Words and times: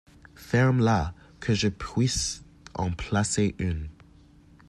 Ferme-la, 0.33 1.13
que 1.39 1.53
je 1.53 1.67
puisse 1.67 2.43
en 2.73 2.89
placer 2.89 3.53
une! 3.59 3.87